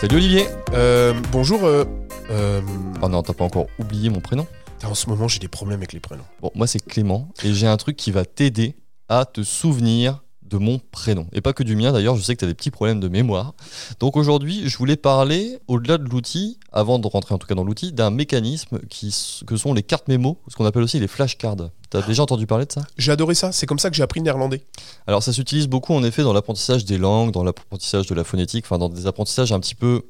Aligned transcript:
Salut 0.00 0.16
Olivier 0.16 0.46
Euh, 0.72 1.12
bonjour. 1.30 1.64
euh, 1.64 1.84
euh, 2.30 2.62
Oh 3.02 3.08
non, 3.08 3.22
t'as 3.22 3.34
pas 3.34 3.44
encore 3.44 3.66
oublié 3.78 4.08
mon 4.10 4.20
prénom 4.20 4.46
en 4.82 4.94
ce 4.94 5.10
moment, 5.10 5.28
j'ai 5.28 5.40
des 5.40 5.48
problèmes 5.48 5.80
avec 5.80 5.92
les 5.92 6.00
prénoms. 6.00 6.24
Bon, 6.40 6.50
moi 6.54 6.66
c'est 6.66 6.82
Clément 6.82 7.28
et 7.44 7.52
j'ai 7.52 7.66
un 7.66 7.76
truc 7.76 7.96
qui 7.96 8.10
va 8.12 8.24
t'aider 8.24 8.76
à 9.10 9.26
te 9.26 9.42
souvenir 9.42 10.24
de 10.50 10.58
mon 10.58 10.80
prénom. 10.90 11.26
Et 11.32 11.40
pas 11.40 11.52
que 11.52 11.62
du 11.62 11.76
mien 11.76 11.92
d'ailleurs, 11.92 12.16
je 12.16 12.22
sais 12.22 12.34
que 12.34 12.40
tu 12.40 12.44
as 12.44 12.48
des 12.48 12.54
petits 12.54 12.70
problèmes 12.70 13.00
de 13.00 13.08
mémoire. 13.08 13.54
Donc 14.00 14.16
aujourd'hui, 14.16 14.68
je 14.68 14.76
voulais 14.76 14.96
parler, 14.96 15.58
au-delà 15.68 15.96
de 15.96 16.08
l'outil, 16.08 16.58
avant 16.72 16.98
de 16.98 17.06
rentrer 17.06 17.34
en 17.34 17.38
tout 17.38 17.46
cas 17.46 17.54
dans 17.54 17.64
l'outil, 17.64 17.92
d'un 17.92 18.10
mécanisme 18.10 18.80
qui, 18.88 19.14
que 19.46 19.56
sont 19.56 19.72
les 19.72 19.82
cartes 19.82 20.08
mémo, 20.08 20.38
ce 20.48 20.56
qu'on 20.56 20.66
appelle 20.66 20.82
aussi 20.82 20.98
les 20.98 21.08
flashcards. 21.08 21.70
T'as 21.88 22.02
déjà 22.02 22.22
entendu 22.22 22.46
parler 22.46 22.66
de 22.66 22.72
ça? 22.72 22.82
J'ai 22.98 23.12
adoré 23.12 23.34
ça. 23.34 23.52
C'est 23.52 23.66
comme 23.66 23.78
ça 23.78 23.90
que 23.90 23.96
j'ai 23.96 24.02
appris 24.02 24.20
le 24.20 24.24
néerlandais. 24.24 24.62
Alors 25.06 25.22
ça 25.22 25.32
s'utilise 25.32 25.66
beaucoup 25.66 25.92
en 25.92 26.02
effet 26.04 26.22
dans 26.22 26.32
l'apprentissage 26.32 26.84
des 26.84 26.98
langues, 26.98 27.32
dans 27.32 27.44
l'apprentissage 27.44 28.06
de 28.06 28.14
la 28.14 28.24
phonétique, 28.24 28.64
enfin 28.66 28.78
dans 28.78 28.88
des 28.88 29.06
apprentissages 29.06 29.52
un 29.52 29.60
petit 29.60 29.74
peu 29.74 30.02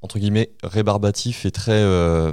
entre 0.00 0.18
guillemets 0.18 0.50
rébarbatifs 0.62 1.44
et 1.44 1.50
très 1.50 1.72
euh, 1.72 2.32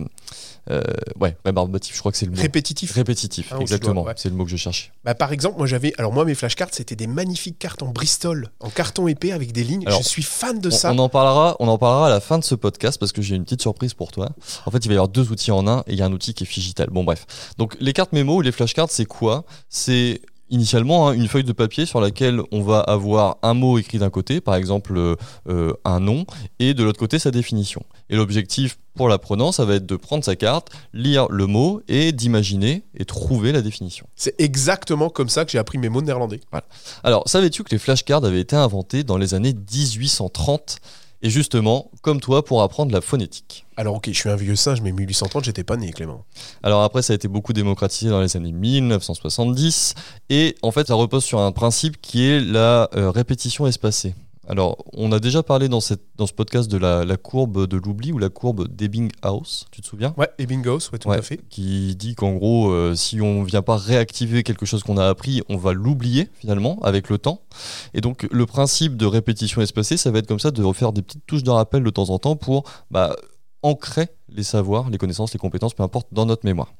euh, 0.70 0.82
ouais 1.20 1.38
rébarbatif. 1.46 1.94
Je 1.96 2.00
crois 2.00 2.12
que 2.12 2.18
c'est 2.18 2.26
le 2.26 2.32
mot. 2.32 2.42
Répétitif. 2.42 2.92
Répétitif, 2.94 3.48
Ah, 3.52 3.58
exactement. 3.60 4.04
ouais. 4.04 4.14
C'est 4.18 4.30
le 4.30 4.36
mot 4.36 4.44
que 4.46 4.52
je 4.52 4.58
cherchais. 4.58 4.92
Bah, 5.04 5.16
par 5.16 5.32
exemple, 5.32 5.58
moi 5.58 5.68
j'avais. 5.68 5.94
Alors, 5.98 6.12
moi, 6.14 6.26
mes 6.26 6.36
flashcards, 6.36 6.70
c'était 6.72 6.96
des 6.96 7.08
magnifiques 7.08 7.58
cartes 7.60 7.84
en 7.84 7.88
Bristol, 7.88 8.50
en 8.60 8.70
carton 8.70 9.08
épais 9.08 9.32
avec 9.32 9.52
des 9.52 9.64
lignes. 9.64 9.84
Alors, 9.88 10.02
je 10.02 10.08
suis 10.08 10.24
fan 10.24 10.60
de 10.60 10.68
On, 10.70 10.72
ça. 10.72 10.92
on 10.92 10.98
en 11.00 11.10
parlera, 11.10 11.56
on 11.60 11.68
en 11.68 11.78
parlera 11.78 12.08
à 12.08 12.10
la 12.10 12.20
fin 12.20 12.38
de 12.40 12.44
ce 12.44 12.56
podcast 12.56 13.00
parce 13.00 13.12
que 13.12 13.22
j'ai 13.22 13.36
une 13.36 13.44
petite 13.44 13.62
surprise 13.62 13.94
pour 13.94 14.12
toi. 14.12 14.30
En 14.66 14.72
fait, 14.72 14.80
il 14.80 14.88
va 14.88 14.94
y 14.94 14.98
avoir 14.98 15.10
deux 15.10 15.32
outils 15.32 15.52
en 15.52 15.68
un 15.68 15.80
et 15.88 15.94
il 15.94 16.00
y 16.00 16.02
a 16.02 16.06
un 16.06 16.12
outil 16.14 16.34
qui 16.34 16.44
est 16.44 16.48
Figital. 16.48 16.90
Bon, 16.92 17.04
bref. 17.04 17.26
Donc, 17.58 17.76
les 17.80 17.94
cartes 17.94 18.14
mémo 18.14 18.38
ou 18.38 18.42
les 18.42 18.52
flashcards, 18.52 18.90
c'est 18.92 19.06
quoi? 19.06 19.46
C'est 19.70 20.22
initialement 20.50 21.10
hein, 21.10 21.14
une 21.14 21.28
feuille 21.28 21.44
de 21.44 21.54
papier 21.54 21.86
sur 21.86 22.02
laquelle 22.02 22.42
on 22.52 22.62
va 22.62 22.80
avoir 22.80 23.38
un 23.42 23.54
mot 23.54 23.78
écrit 23.78 23.98
d'un 23.98 24.10
côté, 24.10 24.42
par 24.42 24.56
exemple 24.56 24.98
euh, 24.98 25.16
euh, 25.50 25.74
un 25.84 26.00
nom, 26.00 26.26
et 26.60 26.74
de 26.74 26.84
l'autre 26.84 27.00
côté 27.00 27.20
sa 27.20 27.32
définition. 27.32 27.84
Et 28.10 28.16
l'objectif 28.16 28.78
pour 28.96 29.10
l'apprenant, 29.10 29.52
ça 29.52 29.66
va 29.66 29.76
être 29.76 29.86
de 29.86 29.96
prendre 29.96 30.24
sa 30.24 30.36
carte, 30.36 30.70
lire 30.94 31.28
le 31.30 31.48
mot 31.48 31.82
et 31.88 32.12
d'imaginer 32.12 32.84
et 32.96 33.06
trouver 33.06 33.52
la 33.52 33.62
définition. 33.62 34.08
C'est 34.16 34.40
exactement 34.40 35.10
comme 35.10 35.30
ça 35.30 35.44
que 35.44 35.52
j'ai 35.52 35.58
appris 35.58 35.78
mes 35.78 35.90
mots 35.90 36.02
néerlandais. 36.02 36.40
Alors, 37.04 37.28
savais-tu 37.28 37.64
que 37.64 37.72
les 37.72 37.78
flashcards 37.78 38.24
avaient 38.24 38.40
été 38.40 38.56
inventés 38.56 39.04
dans 39.04 39.18
les 39.18 39.34
années 39.34 39.54
1830 39.54 40.78
Et 41.26 41.32
justement, 41.32 41.90
comme 42.04 42.22
toi, 42.22 42.46
pour 42.46 42.62
apprendre 42.62 42.92
la 42.92 43.02
phonétique. 43.02 43.66
Alors, 43.78 43.96
ok, 43.96 44.10
je 44.10 44.14
suis 44.14 44.30
un 44.30 44.36
vieux 44.36 44.56
singe, 44.56 44.82
mais 44.82 44.92
1830, 44.92 45.46
j'étais 45.46 45.64
pas 45.64 45.76
né, 45.76 45.92
Clément. 45.92 46.24
Alors 46.62 46.84
après, 46.84 47.02
ça 47.02 47.14
a 47.14 47.16
été 47.16 47.28
beaucoup 47.28 47.52
démocratisé 47.52 48.12
dans 48.12 48.22
les 48.22 48.38
années 48.38 48.52
1970. 48.52 49.96
Et 50.30 50.56
en 50.62 50.70
fait, 50.70 50.86
ça 50.86 50.94
repose 50.94 51.24
sur 51.24 51.40
un 51.40 51.52
principe 51.52 52.00
qui 52.00 52.28
est 52.28 52.40
la 52.40 52.92
euh, 52.96 53.10
répétition 53.10 53.66
espacée. 53.66 54.14
Alors, 54.48 54.78
on 54.94 55.12
a 55.12 55.20
déjà 55.20 55.42
parlé 55.44 55.70
dans, 55.70 55.80
cette, 55.80 56.04
dans 56.18 56.28
ce 56.28 56.34
podcast 56.34 56.70
de 56.70 56.78
la, 56.78 57.04
la 57.04 57.18
courbe 57.18 57.66
de 57.68 57.78
l'oubli 57.78 58.12
ou 58.12 58.20
la 58.20 58.30
courbe 58.30 58.68
d'Ebbinghaus, 58.68 59.66
tu 59.72 59.82
te 59.82 59.88
souviens? 59.88 60.14
Ouais, 60.18 60.30
et 60.38 60.46
bingos, 60.46 60.92
ouais, 60.92 61.00
tout 61.00 61.10
Ouais, 61.10 61.18
à 61.18 61.22
fait. 61.22 61.40
Qui 61.50 61.96
dit 61.96 62.14
qu'en 62.16 62.34
gros, 62.34 62.70
euh, 62.70 62.94
si 62.96 63.22
on 63.22 63.44
vient 63.44 63.64
pas 63.64 63.78
réactiver 63.78 64.44
quelque 64.44 64.66
chose 64.66 64.84
qu'on 64.84 64.98
a 64.98 65.08
appris, 65.08 65.42
on 65.50 65.58
va 65.58 65.74
l'oublier 65.74 66.30
finalement 66.40 66.80
avec 66.84 67.10
le 67.10 67.18
temps. 67.18 67.42
Et 67.94 68.02
donc 68.02 68.28
le 68.30 68.46
principe 68.46 68.98
de 68.98 69.06
répétition 69.06 69.62
espacée, 69.62 69.98
ça 69.98 70.12
va 70.12 70.20
être 70.20 70.28
comme 70.28 70.40
ça 70.40 70.52
de 70.52 70.64
refaire 70.64 70.92
des 70.94 71.02
petites 71.02 71.26
touches 71.26 71.44
de 71.44 71.50
rappel 71.52 71.84
de 71.84 71.90
temps 71.90 72.10
en 72.10 72.20
temps 72.20 72.36
pour 72.36 72.64
bah, 72.92 73.16
ancrer 73.66 74.10
les 74.30 74.44
savoirs, 74.44 74.90
les 74.92 74.98
connaissances, 75.00 75.34
les 75.34 75.40
compétences, 75.40 75.74
peu 75.74 75.82
importe, 75.82 76.08
dans 76.12 76.26
notre 76.28 76.46
mémoire. 76.46 76.74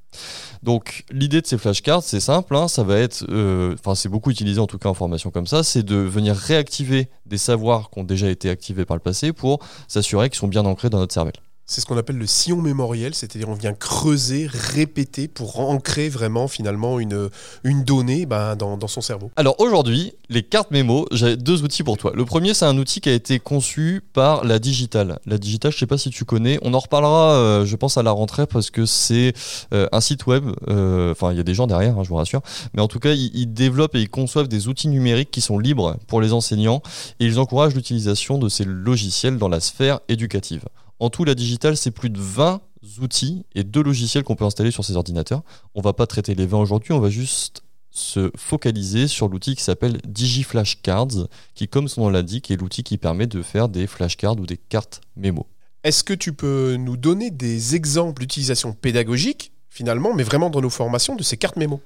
Donc 0.62 1.04
l'idée 1.12 1.42
de 1.42 1.48
ces 1.48 1.58
flashcards, 1.58 2.04
c'est 2.04 2.20
simple, 2.20 2.56
hein, 2.56 2.68
ça 2.68 2.84
va 2.84 3.00
être, 3.00 3.26
euh, 3.30 3.76
c'est 3.96 4.10
beaucoup 4.10 4.30
utilisé 4.30 4.60
en 4.60 4.68
tout 4.68 4.78
cas 4.78 4.90
en 4.90 4.94
formation 4.94 5.32
comme 5.32 5.48
ça, 5.48 5.64
c'est 5.64 5.84
de 5.84 5.96
venir 5.96 6.36
réactiver 6.36 7.10
des 7.26 7.40
savoirs 7.40 7.90
qui 7.90 8.00
ont 8.00 8.04
déjà 8.04 8.30
été 8.30 8.50
activés 8.50 8.86
par 8.86 8.96
le 8.96 9.02
passé 9.02 9.34
pour 9.34 9.60
s'assurer 9.88 10.30
qu'ils 10.30 10.38
sont 10.38 10.48
bien 10.48 10.66
ancrés 10.66 10.90
dans 10.90 11.00
notre 11.00 11.14
cervelle. 11.14 11.34
C'est 11.68 11.82
ce 11.82 11.88
qu'on 11.88 11.98
appelle 11.98 12.18
le 12.18 12.28
sillon 12.28 12.62
mémoriel, 12.62 13.16
c'est-à-dire 13.16 13.50
on 13.50 13.56
vient 13.56 13.74
creuser, 13.74 14.48
répéter 14.48 15.28
pour 15.28 15.60
ancrer 15.60 16.10
vraiment 16.10 16.48
finalement 16.48 17.00
une, 17.00 17.32
donnée 17.64 18.28
ben, 18.28 18.56
dans, 18.56 18.88
son 18.88 19.02
cerveau. 19.02 19.32
Alors 19.36 19.60
aujourd'hui, 19.60 20.14
les 20.30 20.44
cartes 20.44 20.70
mémo, 20.70 21.08
j'ai 21.12 21.36
deux 21.36 21.64
outils 21.64 21.82
pour 21.82 21.98
toi. 21.98 22.12
Le 22.14 22.24
premier, 22.24 22.54
c'est 22.54 22.66
un 22.66 22.78
outil 22.78 23.02
qui 23.02 23.10
a 23.10 23.14
été 23.14 23.40
conçu 23.40 24.04
par 24.14 24.46
la 24.46 24.60
Digital. 24.60 25.18
La 25.26 25.40
Digital, 25.40 25.72
je 25.72 25.80
sais 25.80 25.88
pas 25.88 25.98
si 25.98 26.12
tu 26.12 26.24
connais, 26.24 26.60
on 26.62 26.76
en 26.76 26.80
reparlera, 26.80 27.34
euh, 27.34 27.66
je 27.66 27.76
pense, 27.76 27.98
à 27.98 28.04
la 28.04 28.12
rentrée 28.12 28.46
parce 28.46 28.70
que 28.70 28.86
c'est 28.86 29.34
euh, 29.74 29.88
un 29.92 30.02
site 30.02 30.28
web. 30.28 30.46
euh, 30.68 31.14
Enfin, 31.14 31.32
il 31.32 31.38
y 31.38 31.40
a 31.40 31.44
des 31.44 31.56
gens 31.56 31.66
derrière, 31.66 31.98
hein, 31.98 32.04
je 32.04 32.10
vous 32.10 32.16
rassure. 32.16 32.42
Mais 32.76 32.82
en 32.82 32.88
tout 32.88 33.00
cas, 33.00 33.14
ils 33.14 33.52
développent 33.52 33.96
et 33.96 34.02
ils 34.02 34.10
conçoivent 34.10 34.48
des 34.48 34.68
outils 34.68 34.88
numériques 34.88 35.32
qui 35.32 35.42
sont 35.42 35.58
libres 35.58 35.98
pour 36.06 36.22
les 36.22 36.32
enseignants 36.32 36.84
et 37.20 37.26
ils 37.26 37.40
encouragent 37.40 37.74
l'utilisation 37.74 38.38
de 38.38 38.50
ces 38.50 38.66
logiciels 38.66 39.40
dans 39.40 39.50
la 39.50 39.60
sphère 39.60 40.02
éducative. 40.10 40.66
En 41.00 41.10
tout, 41.10 41.26
la 41.26 41.36
Digital, 41.36 41.76
c'est 41.76 41.92
plus 41.92 42.10
de 42.10 42.20
20 42.20 42.62
outils 43.02 43.46
et 43.54 43.64
deux 43.64 43.84
logiciels 43.84 44.24
qu'on 44.24 44.36
peut 44.36 44.46
installer 44.46 44.72
sur 44.72 44.86
ces 44.86 44.96
ordinateurs. 44.96 45.42
On 45.74 45.82
va 45.82 45.94
pas 45.94 46.08
traiter 46.08 46.36
les 46.36 46.46
20 46.46 46.60
aujourd'hui, 46.60 46.94
on 46.94 47.00
va 47.00 47.10
juste 47.10 47.64
se 47.92 48.32
focaliser 48.36 49.08
sur 49.08 49.30
l'outil 49.30 49.56
qui 49.56 49.64
s'appelle 49.64 50.00
DigiFlashcards, 50.06 51.28
qui, 51.54 51.68
comme 51.68 51.88
son 51.88 52.02
nom 52.02 52.10
l'indique, 52.10 52.52
est 52.52 52.58
l'outil 52.58 52.84
qui 52.84 52.98
permet 52.98 53.26
de 53.26 53.42
faire 53.42 53.70
des 53.70 53.88
flashcards 53.88 54.38
ou 54.40 54.46
des 54.46 54.58
cartes 54.58 55.02
mémo. 55.16 55.48
Est-ce 55.84 56.04
que 56.04 56.14
tu 56.14 56.34
peux 56.34 56.76
nous 56.78 56.98
donner 56.98 57.32
des 57.32 57.76
exemples 57.76 58.22
d'utilisation 58.22 58.74
pédagogique, 58.74 59.52
finalement, 59.70 60.14
mais 60.14 60.24
vraiment 60.24 60.50
dans 60.50 60.62
nos 60.62 60.70
formations, 60.70 61.16
de 61.16 61.24
ces 61.24 61.38
cartes 61.38 61.56
mémo? 61.56 61.82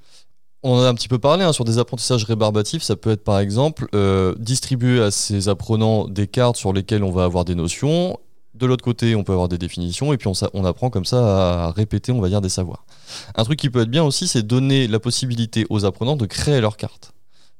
On 0.63 0.73
en 0.73 0.81
a 0.81 0.89
un 0.89 0.93
petit 0.93 1.07
peu 1.07 1.19
parlé 1.19 1.43
hein, 1.43 1.53
sur 1.53 1.63
des 1.63 1.77
apprentissages 1.77 2.25
rébarbatifs. 2.25 2.83
Ça 2.83 2.95
peut 2.95 3.11
être 3.11 3.23
par 3.23 3.39
exemple 3.39 3.87
euh, 3.95 4.35
distribuer 4.39 5.01
à 5.01 5.11
ses 5.11 5.47
apprenants 5.47 6.07
des 6.07 6.27
cartes 6.27 6.57
sur 6.57 6.73
lesquelles 6.73 7.03
on 7.03 7.11
va 7.11 7.23
avoir 7.23 7.45
des 7.45 7.55
notions. 7.55 8.19
De 8.55 8.65
l'autre 8.65 8.83
côté, 8.83 9.15
on 9.15 9.23
peut 9.23 9.31
avoir 9.31 9.47
des 9.47 9.57
définitions 9.57 10.11
et 10.11 10.17
puis 10.17 10.27
on, 10.27 10.33
on 10.53 10.65
apprend 10.65 10.89
comme 10.89 11.05
ça 11.05 11.67
à 11.67 11.71
répéter, 11.71 12.11
on 12.11 12.19
va 12.19 12.29
dire, 12.29 12.41
des 12.41 12.49
savoirs. 12.49 12.85
Un 13.35 13.43
truc 13.43 13.59
qui 13.59 13.69
peut 13.69 13.81
être 13.81 13.89
bien 13.91 14.03
aussi, 14.03 14.27
c'est 14.27 14.41
donner 14.43 14.87
la 14.87 14.99
possibilité 14.99 15.65
aux 15.69 15.85
apprenants 15.85 16.15
de 16.15 16.25
créer 16.25 16.59
leurs 16.59 16.75
cartes. 16.77 17.13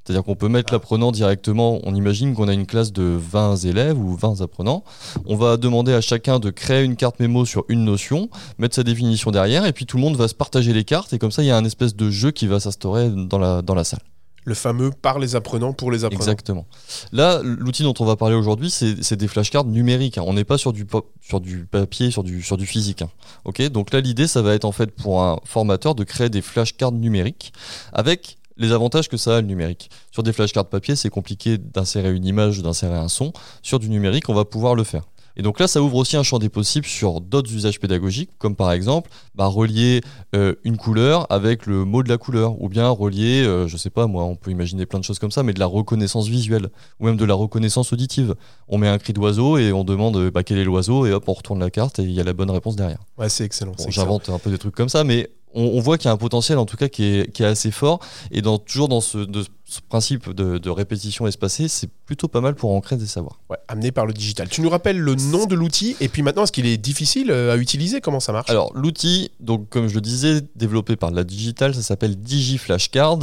C'est-à-dire 0.03 0.23
qu'on 0.23 0.35
peut 0.35 0.47
mettre 0.47 0.69
Ah. 0.71 0.75
l'apprenant 0.77 1.11
directement, 1.11 1.79
on 1.83 1.93
imagine 1.93 2.33
qu'on 2.33 2.47
a 2.47 2.53
une 2.53 2.65
classe 2.65 2.91
de 2.91 3.03
20 3.03 3.57
élèves 3.57 3.99
ou 3.99 4.15
20 4.15 4.41
apprenants. 4.41 4.83
On 5.27 5.35
va 5.35 5.57
demander 5.57 5.93
à 5.93 6.01
chacun 6.01 6.39
de 6.39 6.49
créer 6.49 6.83
une 6.83 6.95
carte 6.95 7.19
mémo 7.19 7.45
sur 7.45 7.63
une 7.69 7.85
notion, 7.85 8.27
mettre 8.57 8.73
sa 8.75 8.83
définition 8.83 9.29
derrière, 9.29 9.65
et 9.67 9.73
puis 9.73 9.85
tout 9.85 9.97
le 9.97 10.01
monde 10.01 10.15
va 10.15 10.27
se 10.27 10.33
partager 10.33 10.73
les 10.73 10.83
cartes, 10.83 11.13
et 11.13 11.19
comme 11.19 11.31
ça, 11.31 11.43
il 11.43 11.47
y 11.47 11.51
a 11.51 11.57
un 11.57 11.65
espèce 11.65 11.95
de 11.95 12.09
jeu 12.09 12.31
qui 12.31 12.47
va 12.47 12.59
s'instaurer 12.59 13.09
dans 13.09 13.37
la, 13.37 13.61
dans 13.61 13.75
la 13.75 13.83
salle. 13.83 14.01
Le 14.49 14.55
fameux 14.55 14.89
par 14.89 15.19
les 15.19 15.35
apprenants 15.35 15.73
pour 15.73 15.91
les 15.91 16.05
apprenants. 16.05 16.23
Exactement. 16.23 16.65
Là, 17.11 17.39
l'outil 17.43 17.83
dont 17.83 17.93
on 17.99 18.05
va 18.05 18.15
parler 18.15 18.33
aujourd'hui, 18.35 18.71
c'est 18.71 19.13
des 19.15 19.27
flashcards 19.27 19.65
numériques. 19.65 20.17
hein. 20.17 20.23
On 20.25 20.33
n'est 20.33 20.43
pas 20.43 20.57
sur 20.57 20.73
du, 20.73 20.85
papier, 20.85 22.09
sur 22.09 22.23
du, 22.23 22.65
physique. 22.65 23.03
hein. 23.03 23.69
Donc 23.71 23.93
là, 23.93 24.01
l'idée, 24.01 24.25
ça 24.25 24.41
va 24.41 24.55
être 24.55 24.65
en 24.65 24.71
fait 24.71 24.89
pour 24.89 25.21
un 25.21 25.39
formateur 25.45 25.93
de 25.93 26.03
créer 26.03 26.29
des 26.29 26.41
flashcards 26.41 26.93
numériques 26.93 27.53
avec 27.93 28.39
les 28.57 28.71
avantages 28.71 29.07
que 29.07 29.17
ça 29.17 29.37
a 29.37 29.41
le 29.41 29.45
numérique. 29.45 29.91
Sur 30.11 30.23
des 30.23 30.33
flashcards 30.33 30.65
papier, 30.65 30.95
c'est 30.95 31.11
compliqué 31.11 31.59
d'insérer 31.59 32.11
une 32.11 32.25
image, 32.25 32.63
d'insérer 32.63 32.97
un 32.97 33.07
son. 33.07 33.31
Sur 33.61 33.77
du 33.77 33.87
numérique, 33.89 34.29
on 34.29 34.33
va 34.33 34.45
pouvoir 34.45 34.73
le 34.73 34.83
faire. 34.83 35.03
Et 35.39 35.41
donc 35.41 35.57
là, 35.57 35.69
ça 35.69 35.81
ouvre 35.81 35.95
aussi 35.95 36.17
un 36.17 36.23
champ 36.23 36.37
des 36.37 36.49
possibles 36.49 36.85
sur 36.85 37.21
d'autres 37.21 37.49
usages 37.53 37.79
pédagogiques, 37.79 38.31
comme 38.39 38.57
par 38.57 38.73
exemple 38.73 39.09
bah, 39.35 39.45
relier 39.45 40.01
euh, 40.35 40.53
une 40.65 40.75
couleur 40.75 41.27
avec 41.31 41.65
le 41.65 41.85
mot 41.85 42.03
de 42.03 42.09
la 42.09 42.17
couleur, 42.17 42.61
ou 42.61 42.67
bien 42.67 42.89
relier, 42.89 43.45
euh, 43.45 43.65
je 43.65 43.77
sais 43.77 43.89
pas 43.89 44.05
moi, 44.05 44.25
on 44.25 44.35
peut 44.35 44.51
imaginer 44.51 44.85
plein 44.85 44.99
de 44.99 45.05
choses 45.05 45.17
comme 45.17 45.31
ça, 45.31 45.41
mais 45.41 45.53
de 45.53 45.59
la 45.61 45.65
reconnaissance 45.65 46.27
visuelle, 46.27 46.67
ou 46.99 47.05
même 47.05 47.15
de 47.15 47.23
la 47.23 47.35
reconnaissance 47.35 47.93
auditive. 47.93 48.35
On 48.67 48.77
met 48.77 48.89
un 48.89 48.97
cri 48.97 49.13
d'oiseau 49.13 49.57
et 49.57 49.71
on 49.71 49.85
demande 49.85 50.29
bah, 50.29 50.43
quel 50.43 50.57
est 50.57 50.65
l'oiseau, 50.65 51.05
et 51.05 51.13
hop, 51.13 51.23
on 51.25 51.33
retourne 51.33 51.61
la 51.61 51.69
carte 51.69 51.99
et 51.99 52.03
il 52.03 52.11
y 52.11 52.19
a 52.19 52.25
la 52.25 52.33
bonne 52.33 52.51
réponse 52.51 52.75
derrière. 52.75 52.99
Ouais, 53.17 53.29
c'est 53.29 53.45
excellent. 53.45 53.71
Bon, 53.71 53.77
c'est 53.77 53.87
excellent. 53.87 54.07
J'invente 54.07 54.27
un 54.27 54.39
peu 54.39 54.49
des 54.49 54.57
trucs 54.57 54.75
comme 54.75 54.89
ça, 54.89 55.05
mais 55.05 55.29
on, 55.53 55.63
on 55.63 55.79
voit 55.79 55.97
qu'il 55.97 56.05
y 56.05 56.09
a 56.09 56.13
un 56.13 56.17
potentiel 56.17 56.57
en 56.57 56.65
tout 56.65 56.77
cas 56.77 56.87
qui 56.87 57.03
est, 57.03 57.31
qui 57.31 57.43
est 57.43 57.47
assez 57.47 57.71
fort, 57.71 57.99
et 58.31 58.41
dans, 58.41 58.57
toujours 58.57 58.87
dans 58.87 59.01
ce, 59.01 59.17
de- 59.17 59.45
ce 59.65 59.79
principe 59.87 60.31
de, 60.33 60.57
de 60.57 60.69
répétition 60.69 61.27
espacée, 61.27 61.67
c'est 61.67 61.89
plutôt 62.05 62.27
pas 62.27 62.41
mal 62.41 62.55
pour 62.55 62.71
ancrer 62.71 62.97
des 62.97 63.05
savoirs. 63.05 63.39
Ouais, 63.49 63.57
amené 63.67 63.91
par 63.91 64.05
le 64.05 64.13
digital. 64.13 64.47
Tu 64.49 64.61
nous 64.61 64.69
rappelles 64.69 64.99
le 64.99 65.15
nom 65.15 65.45
de 65.45 65.55
l'outil 65.55 65.95
et 66.01 66.07
puis 66.09 66.21
maintenant, 66.23 66.43
est-ce 66.43 66.51
qu'il 66.51 66.65
est 66.65 66.77
difficile 66.77 67.29
euh, 67.31 67.53
à 67.53 67.57
utiliser? 67.57 68.01
Comment 68.01 68.19
ça 68.19 68.31
marche? 68.31 68.49
Alors, 68.49 68.71
l'outil, 68.75 69.31
donc 69.39 69.69
comme 69.69 69.87
je 69.87 69.95
le 69.95 70.01
disais, 70.01 70.41
développé 70.55 70.95
par 70.95 71.11
la 71.11 71.23
Digital, 71.23 71.75
ça 71.75 71.81
s'appelle 71.81 72.15
DigiFlashcard. 72.15 73.19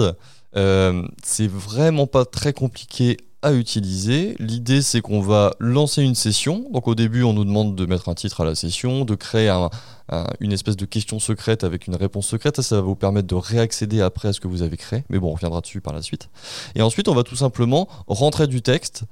Euh, 0.56 1.02
c'est 1.24 1.50
vraiment 1.50 2.06
pas 2.06 2.24
très 2.24 2.52
compliqué 2.52 3.16
utiliser. 3.52 4.36
L'idée, 4.38 4.82
c'est 4.82 5.00
qu'on 5.00 5.20
va 5.20 5.52
lancer 5.58 6.02
une 6.02 6.14
session. 6.14 6.64
Donc, 6.72 6.88
au 6.88 6.94
début, 6.94 7.22
on 7.22 7.32
nous 7.32 7.44
demande 7.44 7.74
de 7.76 7.86
mettre 7.86 8.08
un 8.08 8.14
titre 8.14 8.40
à 8.40 8.44
la 8.44 8.54
session, 8.54 9.04
de 9.04 9.14
créer 9.14 9.48
un- 9.48 9.70
un- 10.10 10.26
une 10.40 10.52
espèce 10.52 10.76
de 10.76 10.84
question 10.84 11.18
secrète 11.18 11.64
avec 11.64 11.86
une 11.86 11.96
réponse 11.96 12.26
secrète. 12.26 12.56
Ça, 12.56 12.62
ça 12.62 12.76
va 12.76 12.82
vous 12.82 12.96
permettre 12.96 13.28
de 13.28 13.34
réaccéder 13.34 14.00
après 14.00 14.28
à 14.28 14.32
ce 14.32 14.40
que 14.40 14.48
vous 14.48 14.62
avez 14.62 14.76
créé. 14.76 15.04
Mais 15.10 15.18
bon, 15.18 15.30
on 15.30 15.34
reviendra 15.34 15.60
dessus 15.60 15.80
par 15.80 15.92
la 15.94 16.02
suite. 16.02 16.28
Et 16.74 16.82
ensuite, 16.82 17.08
on 17.08 17.14
va 17.14 17.22
tout 17.22 17.36
simplement 17.36 17.88
rentrer 18.06 18.46
du 18.46 18.62
texte 18.62 19.04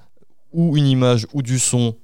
ou 0.53 0.77
une 0.77 0.87
image 0.87 1.27
ou 1.33 1.43
du 1.43 1.59
son 1.59 1.97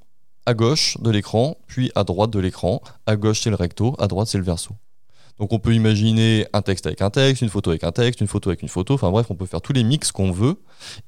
à 0.47 0.55
gauche 0.55 0.97
de 1.01 1.11
l'écran, 1.11 1.57
puis 1.67 1.93
à 1.95 2.03
droite 2.05 2.31
de 2.31 2.39
l'écran. 2.41 2.81
À 3.07 3.17
gauche, 3.17 3.41
c'est 3.43 3.51
le 3.51 3.57
recto, 3.57 3.95
à 3.99 4.09
droite, 4.09 4.29
c'est 4.29 4.39
le 4.39 4.45
verso. 4.45 4.71
Donc 5.41 5.55
on 5.55 5.59
peut 5.59 5.75
imaginer 5.75 6.47
un 6.53 6.61
texte 6.61 6.87
avec 6.87 7.01
un 7.01 7.09
texte, 7.09 7.41
une 7.41 7.49
photo 7.49 7.71
avec 7.71 7.83
un 7.83 7.93
texte, 7.93 8.21
une 8.21 8.27
photo 8.27 8.51
avec 8.51 8.61
une 8.61 8.69
photo, 8.69 8.93
enfin 8.93 9.11
bref, 9.11 9.27
on 9.31 9.35
peut 9.35 9.47
faire 9.47 9.63
tous 9.63 9.73
les 9.73 9.83
mix 9.85 10.13
qu'on 10.13 10.31
veut. 10.31 10.61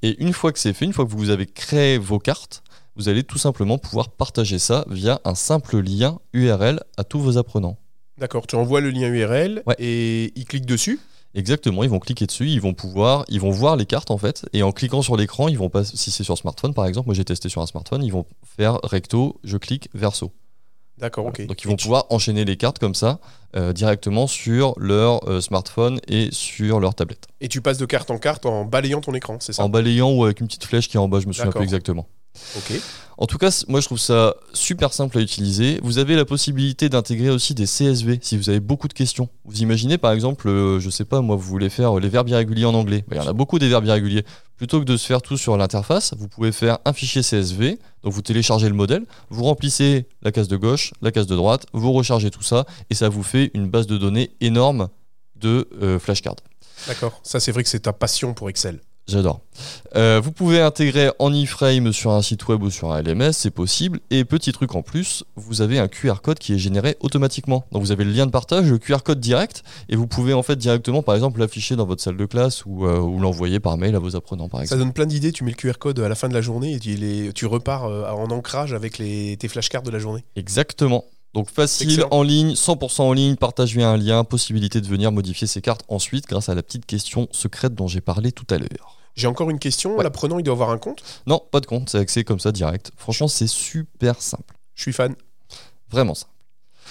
Et 0.03 0.21
une 0.23 0.33
fois 0.33 0.53
que 0.53 0.59
c'est 0.59 0.73
fait, 0.73 0.87
une 0.87 0.95
fois 0.95 1.05
que 1.05 1.11
vous 1.11 1.29
avez 1.29 1.45
créé 1.45 1.99
vos 1.99 2.19
cartes, 2.19 2.63
vous 2.97 3.11
allez 3.11 3.25
tout 3.25 3.37
simplement 3.37 3.77
pouvoir 3.77 4.09
partager 4.09 4.59
ça 4.59 4.87
via 4.89 5.21
un 5.27 5.35
simple 5.35 5.81
lien 5.81 6.19
URL 6.33 6.81
à 6.97 7.05
tous 7.05 7.21
vos 7.21 7.37
apprenants. 7.37 7.77
D'accord, 8.17 8.47
tu 8.47 8.57
envoies 8.57 8.81
le 8.81 8.91
lien 8.91 9.09
URL 9.09 9.63
Ouais. 9.67 9.75
et 9.79 10.33
ils 10.35 10.47
cliquent 10.47 10.65
dessus? 10.67 10.99
Exactement, 11.35 11.83
ils 11.83 11.91
vont 11.91 11.99
cliquer 11.99 12.27
dessus, 12.27 12.49
ils 12.49 12.61
vont 12.61 12.73
pouvoir, 12.75 13.25
ils 13.29 13.41
vont 13.41 13.51
voir 13.51 13.77
les 13.77 13.87
cartes 13.87 14.11
en 14.11 14.19
fait, 14.19 14.47
et 14.55 14.63
en 14.63 14.73
cliquant 14.73 15.03
sur 15.03 15.17
l'écran, 15.17 15.49
ils 15.49 15.59
vont 15.59 15.69
pas, 15.71 15.85
si 15.85 16.11
c'est 16.11 16.25
sur 16.25 16.37
smartphone 16.39 16.73
par 16.73 16.87
exemple, 16.87 17.07
moi 17.07 17.15
j'ai 17.15 17.25
testé 17.25 17.51
sur 17.51 17.61
un 17.61 17.67
smartphone, 17.67 18.03
ils 18.03 18.13
vont 18.13 18.25
faire 18.57 18.79
recto, 18.83 19.41
je 19.45 19.57
clique 19.59 19.89
verso. 19.95 20.33
D'accord, 21.03 21.27
ok. 21.27 21.45
Donc 21.47 21.63
ils 21.63 21.67
vont 21.69 21.77
tu- 21.77 21.83
pouvoir 21.85 22.07
enchaîner 22.11 22.45
les 22.47 22.57
cartes 22.57 22.79
comme 22.79 22.95
ça 22.95 23.19
euh, 23.57 23.73
directement 23.73 24.27
sur 24.29 24.73
leur 24.79 25.29
euh, 25.29 25.41
smartphone 25.43 26.01
et 26.09 26.29
sur 26.33 26.79
leur 26.81 26.95
tablette, 26.95 27.27
Et 27.41 27.49
tu 27.49 27.61
passes 27.61 27.77
de 27.77 27.85
carte 27.87 28.11
en 28.11 28.19
carte 28.19 28.47
en 28.47 28.65
balayant 28.65 29.01
ton 29.01 29.13
écran, 29.13 29.37
c'est 29.41 29.53
ça? 29.53 29.63
En 29.65 29.69
balayant 29.69 30.13
ou 30.13 30.25
avec 30.25 30.41
une 30.41 30.47
petite 30.47 30.65
flèche 30.65 30.89
qui 30.89 30.97
est 30.97 31.01
en 31.01 31.09
bas, 31.09 31.19
je 31.21 31.27
me 31.27 31.33
souviens 31.33 31.51
plus 31.51 31.65
exactement. 31.65 32.07
Ok. 32.57 32.73
En 33.19 33.27
tout 33.27 33.37
cas, 33.37 33.51
moi 33.69 33.81
je 33.81 33.87
trouve 33.87 33.99
ça 33.99 34.35
super 34.55 34.93
simple 34.95 35.19
à 35.19 35.21
utiliser. 35.21 35.79
Vous 35.83 35.99
avez 35.99 36.17
la 36.17 36.25
possibilité 36.25 36.89
d'intégrer 36.89 37.29
aussi 37.29 37.53
des 37.55 37.67
CSV 37.67 38.19
si 38.23 38.39
vous 38.39 38.49
avez 38.49 38.59
beaucoup 38.59 38.89
de 38.89 38.95
questions. 38.95 39.29
Vous 39.45 39.61
imaginez 39.61 39.99
par 39.99 40.13
exemple, 40.13 40.49
euh, 40.49 40.81
je 40.81 40.89
sais 40.89 41.05
pas, 41.05 41.21
moi 41.21 41.37
vous 41.37 41.43
voulez 41.43 41.69
faire 41.69 41.99
euh, 41.99 42.01
les 42.01 42.09
verbes 42.09 42.29
irréguliers 42.31 42.65
en 42.65 42.75
anglais. 42.75 43.05
Bah, 43.07 43.17
Il 43.17 43.23
y 43.23 43.27
en 43.27 43.29
a 43.29 43.33
beaucoup 43.35 43.59
des 43.59 43.69
verbes 43.69 43.85
irréguliers. 43.85 44.25
Plutôt 44.63 44.79
que 44.79 44.85
de 44.85 44.97
se 44.97 45.07
faire 45.07 45.23
tout 45.23 45.37
sur 45.37 45.57
l'interface, 45.57 46.15
vous 46.17 46.29
pouvez 46.29 46.53
faire 46.53 46.79
un 46.85 46.93
fichier 46.93 47.23
CSV. 47.23 47.81
Donc 48.05 48.13
vous 48.13 48.23
téléchargez 48.23 48.69
le 48.69 48.77
modèle, 48.77 49.07
vous 49.29 49.43
remplissez 49.43 50.07
la 50.23 50.31
case 50.31 50.47
de 50.47 50.57
gauche, 50.57 50.93
la 51.03 51.11
case 51.11 51.27
de 51.27 51.35
droite, 51.35 51.67
vous 51.73 51.93
rechargez 51.93 52.31
tout 52.31 52.45
ça 52.45 52.65
et 52.89 52.95
ça 52.95 53.09
vous 53.09 53.25
fait 53.25 53.51
une 53.55 53.69
base 53.69 53.89
de 53.89 53.99
données 53.99 54.31
énorme 54.41 54.89
de 55.35 55.69
euh, 55.83 55.99
flashcards. 55.99 56.37
D'accord. 56.87 57.19
Ça, 57.25 57.41
c'est 57.41 57.51
vrai 57.51 57.65
que 57.65 57.69
c'est 57.69 57.81
ta 57.81 57.93
passion 57.93 58.35
pour 58.35 58.49
Excel. 58.51 58.79
J'adore. 59.09 59.41
Euh, 59.97 60.21
vous 60.23 60.31
pouvez 60.31 60.61
intégrer 60.61 61.11
en 61.19 61.33
iframe 61.35 61.93
sur 61.93 62.13
un 62.13 62.23
site 62.23 62.47
web 62.49 62.63
ou 62.63 62.71
sur 62.71 62.93
un 62.93 63.03
LMS, 63.03 63.33
c'est 63.33 63.51
possible. 63.51 63.99
Et 64.11 64.25
petit 64.25 64.53
truc 64.53 64.75
en 64.77 64.83
plus, 64.83 65.25
vous 65.35 65.61
avez 65.61 65.79
un 65.81 65.89
QR 65.89 66.17
code 66.23 66.39
qui 66.39 66.55
est 66.55 66.59
généré 66.59 66.97
automatiquement. 67.01 67.65
Donc 67.73 67.83
vous 67.83 67.91
avez 67.91 68.05
le 68.05 68.13
lien 68.13 68.27
de 68.27 68.31
partage, 68.31 68.71
le 68.71 68.79
QR 68.79 68.99
code 69.05 69.19
direct, 69.21 69.65
et 69.89 69.97
vous 69.97 70.07
pouvez 70.07 70.33
en 70.35 70.43
fait 70.45 70.57
directement, 70.57 71.03
par 71.03 71.17
exemple, 71.17 71.41
l'afficher 71.41 71.75
dans 71.75 71.85
votre 71.85 72.01
salle 72.03 72.17
de 72.17 72.27
classe 72.27 72.65
ou, 72.65 72.87
euh, 72.87 73.01
ou 73.01 73.19
l'envoyer 73.19 73.59
par 73.59 73.77
mail 73.77 73.97
à 73.97 73.99
vos 73.99 74.15
apprenants, 74.15 74.49
par 74.49 74.61
Ça 74.61 74.65
exemple. 74.65 74.79
donne 74.83 74.93
plein 74.93 75.07
d'idées. 75.07 75.33
Tu 75.33 75.43
mets 75.45 75.51
le 75.51 75.57
QR 75.57 75.79
code 75.79 75.99
à 75.99 76.09
la 76.09 76.15
fin 76.15 76.29
de 76.29 76.35
la 76.35 76.41
journée 76.41 76.73
et 76.75 76.79
tu, 76.79 76.95
les- 76.95 77.33
tu 77.33 77.47
repars 77.47 77.85
euh, 77.87 78.09
en 78.09 78.31
ancrage 78.31 78.73
avec 78.73 78.99
les, 78.99 79.37
tes 79.37 79.49
flashcards 79.49 79.83
de 79.83 79.91
la 79.91 79.99
journée. 79.99 80.25
Exactement. 80.37 81.05
Donc 81.35 81.51
facile, 81.51 81.89
Excellent. 81.91 82.09
en 82.11 82.23
ligne, 82.23 82.53
100% 82.53 83.01
en 83.03 83.13
ligne, 83.13 83.37
partage 83.37 83.75
via 83.75 83.89
un 83.89 83.97
lien, 83.97 84.23
possibilité 84.25 84.81
de 84.81 84.87
venir 84.87 85.13
modifier 85.13 85.47
ses 85.47 85.63
cartes 85.63 85.83
ensuite 85.89 86.27
grâce 86.27 86.49
à 86.49 86.55
la 86.55 86.63
petite 86.63 86.85
question 86.85 87.27
secrète 87.31 87.75
dont 87.75 87.87
j'ai 87.89 88.03
parlé 88.03 88.33
tout 88.33 88.47
à 88.51 88.59
l'heure. 88.59 88.99
J'ai 89.15 89.27
encore 89.27 89.51
une 89.51 89.59
question. 89.59 89.97
Ouais. 89.97 90.05
L'apprenant, 90.05 90.39
il 90.39 90.43
doit 90.43 90.55
avoir 90.55 90.71
un 90.71 90.79
compte? 90.79 91.03
Non, 91.27 91.41
pas 91.51 91.61
de 91.61 91.67
compte, 91.67 91.89
c'est 91.91 91.99
accès 91.99 92.25
comme 92.25 92.41
ça 92.41 92.53
direct. 92.53 92.91
Franchement, 92.97 93.29
c'est 93.29 93.47
super 93.47 94.21
simple. 94.21 94.55
Je 94.75 94.83
suis 94.83 94.93
fan. 94.93 95.15
Vraiment 95.91 96.15
simple. 96.15 96.33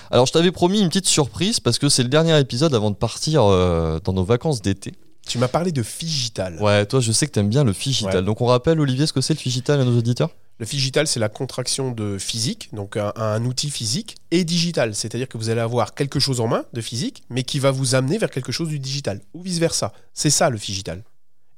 Alors 0.10 0.26
je 0.26 0.32
t'avais 0.32 0.52
promis 0.52 0.80
une 0.80 0.88
petite 0.88 1.08
surprise 1.08 1.60
parce 1.60 1.78
que 1.78 1.90
c'est 1.90 2.04
le 2.04 2.10
dernier 2.10 2.40
épisode 2.40 2.74
avant 2.74 2.92
de 2.92 2.96
partir 2.96 3.44
euh, 3.44 4.00
dans 4.04 4.14
nos 4.14 4.24
vacances 4.24 4.62
d'été. 4.62 4.94
Tu 5.28 5.38
m'as 5.38 5.48
parlé 5.48 5.72
de 5.72 5.84
Figital. 5.84 6.62
Ouais, 6.62 6.86
toi 6.86 7.00
je 7.00 7.12
sais 7.12 7.28
que 7.28 7.32
t'aimes 7.32 7.50
bien 7.50 7.64
le 7.64 7.74
Figital. 7.74 8.18
Ouais. 8.18 8.22
Donc 8.24 8.42
on 8.42 8.46
rappelle 8.48 8.80
Olivier 8.80 9.08
ce 9.08 9.14
que 9.14 9.22
c'est 9.22 9.34
le 9.34 9.40
Figital 9.40 9.80
à 9.80 9.86
nos 9.86 9.98
auditeurs? 9.98 10.32
Le 10.60 10.66
Figital, 10.68 11.08
c'est 11.08 11.20
la 11.20 11.30
contraction 11.30 11.92
de 11.92 12.20
physique, 12.20 12.70
donc 12.72 12.96
un, 12.96 13.12
un 13.16 13.44
outil 13.46 13.72
physique, 13.72 14.18
et 14.30 14.44
digital. 14.44 14.94
C'est-à-dire 14.94 15.28
que 15.28 15.40
vous 15.40 15.50
allez 15.50 15.62
avoir 15.62 15.96
quelque 15.96 16.20
chose 16.20 16.40
en 16.40 16.48
main 16.48 16.66
de 16.74 16.82
physique, 16.82 17.24
mais 17.32 17.42
qui 17.42 17.58
va 17.58 17.72
vous 17.72 17.96
amener 17.96 18.20
vers 18.20 18.30
quelque 18.30 18.52
chose 18.52 18.68
du 18.68 18.78
digital, 18.78 19.22
ou 19.34 19.42
vice-versa. 19.42 19.92
C'est 20.14 20.30
ça 20.30 20.52
le 20.52 20.60
Figital. 20.60 21.04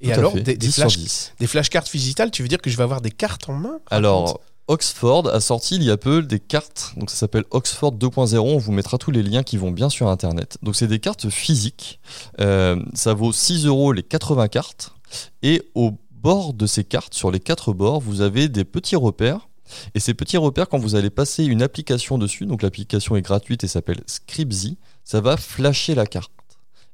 Et 0.00 0.06
Tout 0.06 0.12
alors, 0.20 0.32
des, 0.32 0.42
des 0.42 0.56
10 0.56 0.72
sur 0.72 0.82
flash, 0.84 0.96
10. 0.96 1.32
des 1.38 1.46
flashcards 1.46 1.86
Figital, 1.86 2.30
tu 2.30 2.40
veux 2.42 2.48
dire 2.48 2.62
que 2.62 2.70
je 2.70 2.76
vais 2.78 2.82
avoir 2.82 3.02
des 3.02 3.10
cartes 3.10 3.48
en 3.50 3.54
main? 3.54 3.78
Alors, 3.90 4.40
Oxford 4.66 5.28
a 5.28 5.40
sorti 5.40 5.76
il 5.76 5.82
y 5.82 5.90
a 5.90 5.98
peu 5.98 6.22
des 6.22 6.40
cartes, 6.40 6.94
donc 6.96 7.10
ça 7.10 7.16
s'appelle 7.16 7.44
Oxford 7.50 7.92
2.0, 7.92 8.38
on 8.38 8.56
vous 8.56 8.72
mettra 8.72 8.96
tous 8.96 9.10
les 9.10 9.22
liens 9.22 9.42
qui 9.42 9.58
vont 9.58 9.70
bien 9.70 9.90
sur 9.90 10.08
Internet. 10.08 10.56
Donc 10.62 10.74
c'est 10.74 10.86
des 10.86 11.00
cartes 11.00 11.28
physiques, 11.28 12.00
Euh, 12.40 12.82
ça 12.94 13.12
vaut 13.12 13.32
6 13.32 13.66
euros 13.66 13.92
les 13.92 14.02
80 14.02 14.48
cartes, 14.48 14.94
et 15.42 15.62
au 15.74 15.92
bord 16.10 16.54
de 16.54 16.66
ces 16.66 16.84
cartes, 16.84 17.12
sur 17.12 17.30
les 17.30 17.40
quatre 17.40 17.74
bords, 17.74 18.00
vous 18.00 18.22
avez 18.22 18.48
des 18.48 18.64
petits 18.64 18.96
repères. 18.96 19.48
Et 19.94 20.00
ces 20.00 20.14
petits 20.14 20.36
repères, 20.36 20.68
quand 20.68 20.78
vous 20.78 20.94
allez 20.94 21.10
passer 21.10 21.44
une 21.44 21.62
application 21.62 22.16
dessus, 22.18 22.46
donc 22.46 22.62
l'application 22.62 23.16
est 23.16 23.22
gratuite 23.22 23.64
et 23.64 23.68
s'appelle 23.68 24.00
Scripzy, 24.06 24.78
ça 25.04 25.20
va 25.20 25.36
flasher 25.36 25.94
la 25.94 26.06
carte. 26.06 26.30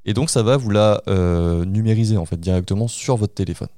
Et 0.05 0.15
donc 0.15 0.31
ça 0.31 0.43
va 0.43 0.57
vous 0.57 0.71
la 0.71 1.03
euh, 1.09 1.65
numériser 1.65 2.17
en 2.17 2.27
fait 2.27 2.41
directement 2.41 2.89
sur 2.89 3.17
votre 3.17 3.35
téléphone. 3.35 3.69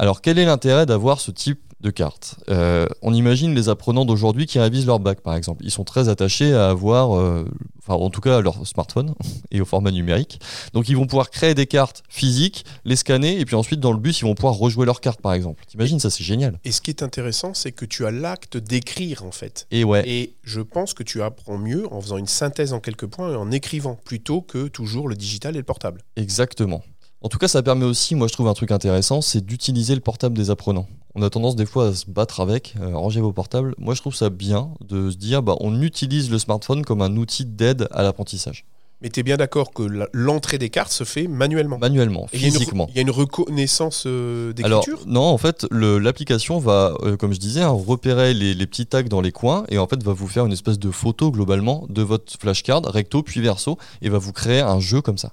Alors, 0.00 0.22
quel 0.22 0.38
est 0.38 0.46
l'intérêt 0.46 0.86
d'avoir 0.86 1.20
ce 1.20 1.30
type 1.30 1.60
de 1.82 1.90
carte? 1.90 2.36
Euh, 2.48 2.86
On 3.02 3.12
imagine 3.12 3.54
les 3.54 3.68
apprenants 3.68 4.06
d'aujourd'hui 4.06 4.46
qui 4.46 4.58
révisent 4.58 4.86
leur 4.86 4.98
bac, 4.98 5.20
par 5.20 5.34
exemple. 5.34 5.62
Ils 5.62 5.70
sont 5.70 5.84
très 5.84 6.08
attachés 6.08 6.54
à 6.54 6.70
avoir, 6.70 7.18
euh, 7.18 7.44
enfin, 7.82 8.02
en 8.02 8.08
tout 8.08 8.22
cas, 8.22 8.38
à 8.38 8.40
leur 8.40 8.66
smartphone 8.66 9.12
et 9.50 9.60
au 9.60 9.66
format 9.66 9.90
numérique. 9.90 10.40
Donc, 10.72 10.88
ils 10.88 10.96
vont 10.96 11.06
pouvoir 11.06 11.28
créer 11.28 11.54
des 11.54 11.66
cartes 11.66 12.02
physiques, 12.08 12.64
les 12.86 12.96
scanner, 12.96 13.38
et 13.38 13.44
puis 13.44 13.56
ensuite, 13.56 13.78
dans 13.78 13.92
le 13.92 13.98
bus, 13.98 14.18
ils 14.22 14.24
vont 14.24 14.34
pouvoir 14.34 14.54
rejouer 14.54 14.86
leurs 14.86 15.02
cartes, 15.02 15.20
par 15.20 15.34
exemple. 15.34 15.62
T'imagines, 15.66 16.00
ça, 16.00 16.08
c'est 16.08 16.24
génial. 16.24 16.58
Et 16.64 16.72
ce 16.72 16.80
qui 16.80 16.90
est 16.90 17.02
intéressant, 17.02 17.52
c'est 17.52 17.72
que 17.72 17.84
tu 17.84 18.06
as 18.06 18.10
l'acte 18.10 18.56
d'écrire, 18.56 19.22
en 19.26 19.32
fait. 19.32 19.66
Et 19.70 19.84
ouais, 19.84 20.08
Et 20.08 20.34
je 20.44 20.62
pense 20.62 20.94
que 20.94 21.02
tu 21.02 21.20
apprends 21.20 21.58
mieux 21.58 21.86
en 21.92 22.00
faisant 22.00 22.16
une 22.16 22.26
synthèse 22.26 22.72
en 22.72 22.80
quelques 22.80 23.06
points 23.06 23.32
et 23.32 23.36
en 23.36 23.50
écrivant, 23.50 23.96
plutôt 24.02 24.40
que 24.40 24.68
toujours 24.68 25.08
le 25.08 25.14
digital 25.14 25.56
et 25.56 25.58
le 25.58 25.64
portable. 25.64 26.00
exactement. 26.16 26.82
En 27.22 27.28
tout 27.28 27.36
cas, 27.38 27.48
ça 27.48 27.62
permet 27.62 27.84
aussi, 27.84 28.14
moi 28.14 28.28
je 28.28 28.32
trouve 28.32 28.48
un 28.48 28.54
truc 28.54 28.70
intéressant, 28.70 29.20
c'est 29.20 29.44
d'utiliser 29.44 29.94
le 29.94 30.00
portable 30.00 30.36
des 30.36 30.48
apprenants. 30.50 30.86
On 31.14 31.22
a 31.22 31.28
tendance 31.28 31.54
des 31.54 31.66
fois 31.66 31.88
à 31.88 31.94
se 31.94 32.06
battre 32.08 32.40
avec, 32.40 32.74
euh, 32.80 32.96
ranger 32.96 33.20
vos 33.20 33.32
portables. 33.32 33.74
Moi 33.78 33.94
je 33.94 34.00
trouve 34.00 34.14
ça 34.14 34.30
bien 34.30 34.70
de 34.88 35.10
se 35.10 35.16
dire, 35.16 35.42
bah, 35.42 35.56
on 35.60 35.82
utilise 35.82 36.30
le 36.30 36.38
smartphone 36.38 36.82
comme 36.84 37.02
un 37.02 37.14
outil 37.16 37.44
d'aide 37.44 37.88
à 37.90 38.02
l'apprentissage. 38.02 38.64
Mais 39.02 39.08
tu 39.10 39.20
es 39.20 39.22
bien 39.22 39.36
d'accord 39.38 39.72
que 39.72 39.82
l'entrée 40.12 40.56
des 40.58 40.68
cartes 40.70 40.92
se 40.92 41.04
fait 41.04 41.26
manuellement? 41.26 41.78
Manuellement, 41.78 42.26
Et 42.32 42.36
il 42.38 42.42
y 42.42 42.44
a 42.44 42.48
une 42.48 42.54
re- 42.54 42.58
physiquement. 42.58 42.86
Il 42.90 42.96
y 42.96 42.98
a 42.98 43.02
une 43.02 43.10
reconnaissance 43.10 44.04
euh, 44.06 44.52
d'écriture 44.52 45.00
non, 45.06 45.22
en 45.22 45.38
fait, 45.38 45.66
l'application 45.70 46.58
va, 46.58 46.94
euh, 47.02 47.16
comme 47.16 47.32
je 47.34 47.38
disais, 47.38 47.62
hein, 47.62 47.70
repérer 47.70 48.32
les, 48.34 48.54
les 48.54 48.66
petits 48.66 48.86
tags 48.86 49.02
dans 49.02 49.20
les 49.20 49.32
coins 49.32 49.64
et 49.68 49.78
en 49.78 49.86
fait 49.86 50.02
va 50.02 50.12
vous 50.12 50.26
faire 50.28 50.46
une 50.46 50.52
espèce 50.52 50.78
de 50.78 50.90
photo 50.90 51.30
globalement 51.30 51.86
de 51.90 52.02
votre 52.02 52.32
flashcard, 52.38 52.82
recto 52.84 53.22
puis 53.22 53.40
verso, 53.40 53.76
et 54.02 54.08
va 54.10 54.18
vous 54.18 54.32
créer 54.32 54.60
un 54.60 54.80
jeu 54.80 55.00
comme 55.02 55.18
ça. 55.18 55.32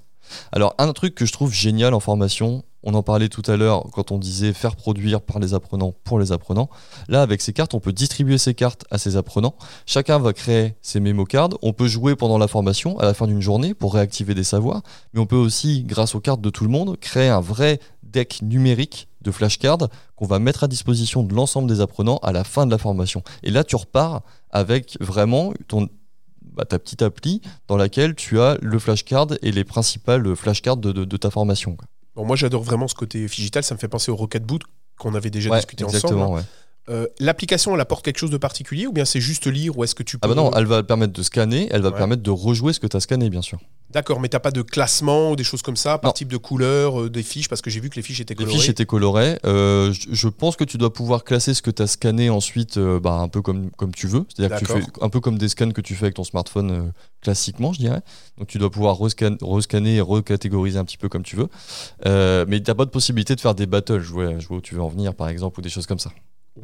Alors, 0.52 0.74
un 0.78 0.92
truc 0.92 1.14
que 1.14 1.26
je 1.26 1.32
trouve 1.32 1.52
génial 1.52 1.94
en 1.94 2.00
formation, 2.00 2.64
on 2.82 2.94
en 2.94 3.02
parlait 3.02 3.28
tout 3.28 3.42
à 3.46 3.56
l'heure 3.56 3.84
quand 3.92 4.12
on 4.12 4.18
disait 4.18 4.52
faire 4.52 4.76
produire 4.76 5.20
par 5.20 5.40
les 5.40 5.52
apprenants 5.52 5.94
pour 6.04 6.18
les 6.18 6.32
apprenants. 6.32 6.70
Là, 7.08 7.22
avec 7.22 7.40
ces 7.40 7.52
cartes, 7.52 7.74
on 7.74 7.80
peut 7.80 7.92
distribuer 7.92 8.38
ces 8.38 8.54
cartes 8.54 8.84
à 8.90 8.98
ses 8.98 9.16
apprenants. 9.16 9.56
Chacun 9.84 10.18
va 10.18 10.32
créer 10.32 10.76
ses 10.80 11.00
mémo 11.00 11.24
cards. 11.24 11.50
On 11.62 11.72
peut 11.72 11.88
jouer 11.88 12.14
pendant 12.14 12.38
la 12.38 12.48
formation, 12.48 12.98
à 12.98 13.04
la 13.04 13.14
fin 13.14 13.26
d'une 13.26 13.42
journée, 13.42 13.74
pour 13.74 13.94
réactiver 13.94 14.34
des 14.34 14.44
savoirs. 14.44 14.82
Mais 15.12 15.20
on 15.20 15.26
peut 15.26 15.36
aussi, 15.36 15.82
grâce 15.82 16.14
aux 16.14 16.20
cartes 16.20 16.40
de 16.40 16.50
tout 16.50 16.64
le 16.64 16.70
monde, 16.70 16.96
créer 16.98 17.28
un 17.28 17.40
vrai 17.40 17.80
deck 18.04 18.40
numérique 18.42 19.08
de 19.22 19.30
flashcards 19.30 19.88
qu'on 20.16 20.26
va 20.26 20.38
mettre 20.38 20.64
à 20.64 20.68
disposition 20.68 21.22
de 21.22 21.34
l'ensemble 21.34 21.68
des 21.68 21.80
apprenants 21.80 22.18
à 22.22 22.32
la 22.32 22.44
fin 22.44 22.64
de 22.64 22.70
la 22.70 22.78
formation. 22.78 23.22
Et 23.42 23.50
là, 23.50 23.64
tu 23.64 23.76
repars 23.76 24.22
avec 24.50 24.96
vraiment 25.00 25.52
ton, 25.66 25.88
bah, 26.54 26.64
ta 26.64 26.78
petite 26.78 27.02
appli 27.02 27.40
dans 27.68 27.76
laquelle 27.76 28.14
tu 28.14 28.40
as 28.40 28.58
le 28.60 28.78
flashcard 28.78 29.28
et 29.42 29.52
les 29.52 29.64
principales 29.64 30.34
flashcards 30.36 30.76
de, 30.76 30.92
de- 30.92 31.04
de 31.04 31.16
ta 31.16 31.30
formation. 31.30 31.76
quoi. 31.76 31.86
Bon, 32.16 32.24
moi, 32.24 32.36
j'adore 32.36 32.62
vraiment 32.62 32.88
ce 32.88 32.94
côté 32.94 33.24
digital. 33.26 33.62
Ça 33.62 33.74
me 33.74 33.78
fait 33.78 33.88
penser 33.88 34.10
au 34.10 34.16
Rocketboot 34.16 34.62
qu'on 34.98 35.14
avait 35.14 35.30
déjà 35.30 35.50
Ouais, 35.50 35.58
discuté 35.58 35.84
ensemble. 35.84 36.16
ouais. 36.34 36.42
Euh, 36.90 37.06
L'application, 37.20 37.74
elle 37.74 37.80
apporte 37.80 38.04
quelque 38.04 38.18
chose 38.18 38.30
de 38.30 38.36
particulier 38.38 38.86
ou 38.86 38.92
bien 38.92 39.04
c'est 39.04 39.20
juste 39.20 39.46
lire 39.46 39.76
ou 39.76 39.84
est-ce 39.84 39.94
que 39.94 40.02
tu 40.02 40.18
peux... 40.18 40.26
Ah 40.26 40.28
bah 40.28 40.34
non, 40.34 40.50
elle 40.54 40.66
va 40.66 40.82
permettre 40.82 41.12
de 41.12 41.22
scanner, 41.22 41.68
elle 41.70 41.82
va 41.82 41.90
Ouais. 41.90 41.96
permettre 41.96 42.22
de 42.22 42.30
rejouer 42.30 42.72
ce 42.72 42.80
que 42.80 42.86
tu 42.86 42.96
as 42.96 43.00
scanné, 43.00 43.28
bien 43.30 43.42
sûr. 43.42 43.58
D'accord, 43.90 44.20
mais 44.20 44.28
t'as 44.28 44.38
pas 44.40 44.50
de 44.50 44.60
classement 44.62 45.30
ou 45.30 45.36
des 45.36 45.44
choses 45.44 45.62
comme 45.62 45.76
ça 45.76 45.96
par 45.98 46.10
Non. 46.10 46.12
type 46.12 46.28
de 46.28 46.36
couleur, 46.36 47.00
euh, 47.02 47.10
des 47.10 47.22
fiches 47.22 47.48
parce 47.48 47.62
que 47.62 47.70
j'ai 47.70 47.80
vu 47.80 47.88
que 47.88 47.96
les 47.96 48.02
fiches 48.02 48.20
étaient 48.20 48.34
Les 48.34 48.38
colorées. 48.44 48.58
fiches 48.58 48.68
étaient 48.68 48.84
colorées. 48.86 49.38
Euh, 49.46 49.92
je, 49.92 50.08
je 50.12 50.28
pense 50.28 50.56
que 50.56 50.64
tu 50.64 50.76
dois 50.76 50.92
pouvoir 50.92 51.24
classer 51.24 51.54
ce 51.54 51.62
que 51.62 51.70
tu 51.70 51.80
as 51.82 51.86
scanné 51.86 52.28
ensuite, 52.30 52.78
bah, 52.78 53.14
un 53.14 53.28
peu 53.28 53.40
comme, 53.42 53.70
comme 53.72 53.94
tu 53.94 54.06
veux. 54.06 54.24
C'est-à-dire 54.34 54.58
que 54.58 54.64
tu 54.64 54.70
fais 54.72 54.82
un 55.00 55.08
peu 55.08 55.20
comme 55.20 55.38
des 55.38 55.48
scans 55.48 55.70
que 55.70 55.80
tu 55.80 55.94
fais 55.94 56.06
avec 56.06 56.14
ton 56.16 56.24
smartphone 56.24 56.92
classiquement, 57.22 57.72
je 57.72 57.78
dirais. 57.78 58.00
Donc 58.36 58.48
tu 58.48 58.58
dois 58.58 58.70
pouvoir 58.70 58.96
rescan- 58.98 59.38
rescanner 59.42 59.96
et 59.96 60.00
recatégoriser 60.02 60.78
un 60.78 60.84
petit 60.84 60.98
peu 60.98 61.08
comme 61.08 61.22
tu 61.22 61.36
veux. 61.36 61.48
Mais 62.04 62.60
tu 62.62 62.70
n'as 62.70 62.74
pas 62.74 62.84
de 62.84 62.90
possibilité 62.90 63.34
de 63.36 63.40
faire 63.40 63.54
des 63.54 63.66
battles, 63.66 64.00
je 64.00 64.12
vois 64.12 64.26
où 64.50 64.60
tu 64.60 64.74
veux 64.74 64.82
en 64.82 64.88
venir 64.88 65.14
par 65.14 65.28
exemple, 65.28 65.60
ou 65.60 65.62
des 65.62 65.70
choses 65.70 65.86
comme 65.86 65.98
ça. 65.98 66.10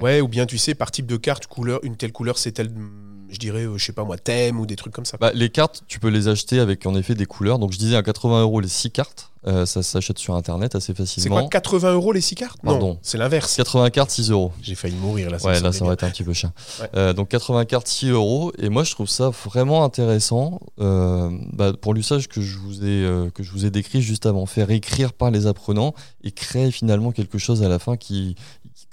Ouais, 0.01 0.21
ou 0.21 0.29
bien 0.29 0.47
tu 0.47 0.59
sais, 0.59 0.75
par 0.75 0.91
type 0.91 1.07
de 1.07 1.17
carte, 1.17 1.47
couleur, 1.47 1.81
une 1.83 1.97
telle 1.97 2.13
couleur, 2.13 2.39
c'est 2.39 2.53
tel, 2.53 2.69
hum, 2.69 2.91
je 3.29 3.39
dirais, 3.39 3.65
euh, 3.65 3.79
je 3.79 3.85
sais 3.85 3.93
pas 3.93 4.05
moi, 4.05 4.17
thème 4.17 4.61
ou 4.61 4.67
des 4.67 4.77
trucs 4.77 4.93
comme 4.93 5.05
ça. 5.05 5.17
Bah, 5.19 5.33
les 5.35 5.51
cartes, 5.51 5.83
tu 5.89 5.99
peux 5.99 6.09
les 6.09 6.29
acheter 6.29 6.61
avec 6.61 6.87
en 6.87 6.95
effet 6.95 7.15
des 7.15 7.27
couleurs. 7.27 7.59
Donc 7.59 7.73
je 7.73 7.79
disais 7.79 7.97
à 7.97 8.03
80 8.03 8.43
euros 8.43 8.61
les 8.61 8.69
6 8.69 8.91
cartes. 8.91 9.31
Euh, 9.47 9.67
ça 9.67 9.83
s'achète 9.83 10.19
sur 10.19 10.35
internet 10.35 10.75
assez 10.75 10.87
c'est 10.87 10.97
facilement. 10.97 11.41
quoi, 11.41 11.49
80 11.51 11.93
euros 11.93 12.13
les 12.13 12.23
6 12.23 12.35
cartes? 12.35 12.61
Pardon. 12.63 12.95
Non, 12.95 12.99
c'est 13.03 13.19
l'inverse. 13.19 13.57
80 13.57 13.91
cartes, 13.91 14.11
6 14.11 14.31
euros. 14.31 14.53
J'ai 14.63 14.75
failli 14.75 14.97
mourir 14.97 15.31
là. 15.31 15.37
Ouais, 15.45 15.59
me 15.59 15.65
là, 15.65 15.73
ça 15.73 15.85
aurait 15.85 15.95
été 15.95 16.07
un 16.07 16.11
petit 16.11 16.25
peu 16.25 16.33
cher. 16.33 16.51
Ouais. 16.81 16.89
Euh, 16.95 17.13
donc 17.13 17.29
80 17.29 17.67
cartes, 17.67 17.87
6 17.87 18.09
euros. 18.09 18.53
Et 18.59 18.71
moi, 18.71 18.85
je 18.85 18.93
trouve 18.93 19.09
ça 19.09 19.31
vraiment 19.45 19.85
intéressant 19.85 20.61
euh, 20.81 21.31
bah, 21.53 21.75
pour 21.79 21.93
l'usage 21.93 22.29
que, 22.29 22.41
je 22.41 22.57
vous 22.57 22.85
ai, 22.85 23.31
que 23.35 23.43
je 23.43 23.51
vous 23.51 23.67
ai 23.67 23.71
décrit 23.71 24.01
juste 24.01 24.25
avant. 24.25 24.47
Faire 24.47 24.71
écrire 24.71 25.13
par 25.13 25.31
les 25.31 25.47
apprenants 25.47 25.95
et 26.23 26.31
créer 26.31 26.71
finalement 26.71 27.13
quelque 27.13 27.37
chose 27.37 27.63
à 27.63 27.69
la 27.69 27.79
fin 27.79 27.99
qui 27.99 28.37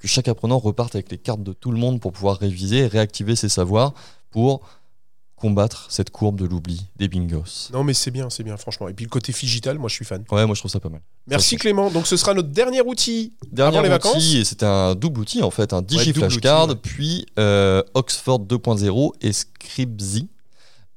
que 0.02 0.08
chaque 0.08 0.28
apprenant 0.28 0.58
reparte 0.58 0.96
avec 0.96 1.12
les 1.12 1.18
cartes 1.18 1.44
de 1.44 1.54
tout 1.54 1.72
le 1.72 1.78
monde 1.78 2.00
pour 2.02 2.12
pouvoir 2.12 2.38
réviser 2.38 2.80
et 2.80 2.88
réactiver 2.88 3.36
ses 3.36 3.50
savoirs 3.50 3.94
pour 4.32 4.62
combattre 5.36 5.88
cette 5.90 6.12
courbe 6.12 6.40
de 6.40 6.46
l'oubli 6.46 6.86
des 6.98 7.08
bingos. 7.08 7.70
Non, 7.74 7.84
mais 7.84 7.94
c'est 7.96 8.12
bien, 8.12 8.30
c'est 8.30 8.44
bien, 8.44 8.58
franchement. 8.58 8.88
Et 8.90 8.94
puis 8.94 9.06
le 9.06 9.10
côté 9.10 9.32
figital, 9.32 9.80
moi 9.80 9.90
je 9.90 9.96
suis 9.96 10.06
fan. 10.06 10.24
Ouais, 10.32 10.46
moi 10.46 10.54
je 10.56 10.62
trouve 10.62 10.72
ça 10.72 10.80
pas 10.80 10.90
mal. 10.90 11.02
Merci 11.28 11.58
Clément. 11.58 11.90
Donc 11.90 12.06
ce 12.08 12.16
sera 12.18 12.34
notre 12.34 12.50
dernier 12.50 12.82
outil 12.82 13.34
Dernier 13.52 13.78
avant 13.78 13.88
les 13.88 13.94
outil, 13.94 14.08
vacances. 14.08 14.36
et 14.36 14.44
c'était 14.44 14.66
un 14.66 14.94
double 14.96 15.22
outil 15.22 15.42
en 15.42 15.50
fait, 15.52 15.74
un 15.74 15.82
Digi 15.82 16.14
Flashcard, 16.14 16.70
ouais. 16.70 16.76
puis 16.76 17.26
euh, 17.40 17.82
Oxford 17.94 18.40
2.0 18.40 19.14
et 19.22 19.34
Scribzy. 19.34 20.28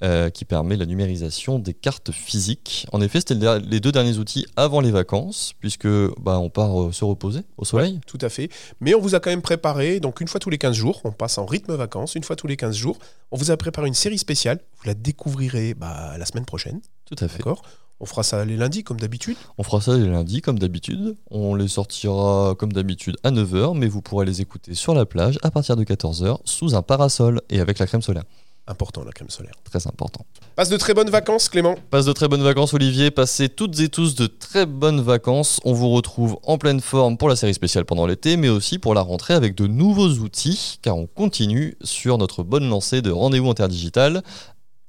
Euh, 0.05 0.29
qui 0.29 0.45
permet 0.45 0.77
la 0.77 0.85
numérisation 0.85 1.59
des 1.59 1.73
cartes 1.73 2.13
physiques. 2.13 2.87
En 2.93 3.01
effet, 3.01 3.21
c'était 3.21 3.59
les 3.61 3.81
deux 3.81 3.91
derniers 3.91 4.19
outils 4.19 4.45
avant 4.55 4.81
les 4.81 4.91
vacances, 4.91 5.55
puisque 5.61 5.89
bah, 6.21 6.39
on 6.39 6.51
part 6.51 6.79
euh, 6.79 6.93
se 6.93 7.07
reposer 7.07 7.41
au 7.57 7.65
soleil. 7.65 8.01
Tout 8.07 8.19
à 8.21 8.29
fait. 8.29 8.51
Mais 8.81 8.95
on 8.95 9.01
vous 9.01 9.15
a 9.15 9.21
quand 9.21 9.31
même 9.31 9.41
préparé, 9.41 10.01
donc 10.01 10.21
une 10.21 10.29
fois 10.29 10.41
tous 10.41 10.51
les 10.51 10.59
15 10.59 10.77
jours, 10.77 11.01
on 11.05 11.13
passe 11.13 11.39
en 11.39 11.47
rythme 11.47 11.75
vacances, 11.75 12.17
une 12.17 12.23
fois 12.23 12.37
tous 12.37 12.47
les 12.47 12.59
15 12.59 12.77
jours, 12.77 12.99
on 13.31 13.39
vous 13.39 13.51
a 13.51 13.57
préparé 13.57 13.89
une 13.89 13.95
série 13.95 14.19
spéciale. 14.19 14.61
Vous 14.77 14.87
la 14.87 14.93
découvrirez 14.93 15.73
bah, 15.73 16.19
la 16.19 16.27
semaine 16.27 16.45
prochaine. 16.45 16.83
Tout 17.07 17.17
à 17.25 17.29
fait. 17.29 17.39
D'accord? 17.39 17.63
On 18.01 18.07
fera 18.07 18.23
ça 18.23 18.45
les 18.45 18.59
lundis 18.59 18.85
comme 18.85 19.01
d'habitude? 19.01 19.39
On 19.57 19.63
fera 19.63 19.81
ça 19.81 19.97
les 19.97 20.07
lundis 20.07 20.43
comme 20.43 20.59
d'habitude. 20.59 21.17
On 21.31 21.55
les 21.55 21.69
sortira 21.69 22.55
comme 22.59 22.75
d'habitude 22.75 23.17
à 23.23 23.31
9h, 23.31 23.75
mais 23.79 23.87
vous 23.87 24.03
pourrez 24.03 24.27
les 24.27 24.43
écouter 24.43 24.75
sur 24.75 24.95
la 24.95 25.07
plage 25.07 25.39
à 25.43 25.51
partir 25.51 25.77
de 25.77 25.85
14h 25.85 26.41
sous 26.45 26.75
un 26.75 26.83
parasol 26.83 27.41
et 27.49 27.61
avec 27.61 27.79
la 27.79 27.87
crème 27.87 28.03
solaire. 28.03 28.25
Important 28.67 29.05
la 29.05 29.13
crème 29.13 29.29
solaire. 29.29 29.55
Très 29.65 29.87
important. 29.87 30.25
Passe 30.57 30.71
de 30.71 30.77
très 30.77 30.95
bonnes 30.95 31.11
vacances 31.11 31.49
Clément. 31.49 31.75
Passe 31.91 32.07
de 32.07 32.13
très 32.13 32.29
bonnes 32.29 32.43
vacances 32.43 32.73
Olivier, 32.73 33.11
passez 33.11 33.49
toutes 33.51 33.79
et 33.81 33.89
tous 33.89 34.15
de 34.15 34.27
très 34.27 34.65
bonnes 34.65 35.03
vacances. 35.03 35.61
On 35.65 35.75
vous 35.75 35.91
retrouve 35.91 36.39
en 36.43 36.57
pleine 36.57 36.81
forme 36.81 37.19
pour 37.19 37.29
la 37.29 37.37
série 37.37 37.53
spéciale 37.55 37.85
pendant 37.85 38.07
l'été, 38.07 38.37
mais 38.37 38.49
aussi 38.49 38.79
pour 38.79 38.95
la 38.95 39.03
rentrée 39.03 39.35
avec 39.35 39.55
de 39.55 39.67
nouveaux 39.67 40.09
outils, 40.09 40.79
car 40.81 40.97
on 40.97 41.07
continue 41.07 41.77
sur 41.83 42.17
notre 42.17 42.43
bonne 42.43 42.69
lancée 42.69 43.03
de 43.03 43.11
rendez-vous 43.11 43.51
interdigital. 43.51 44.23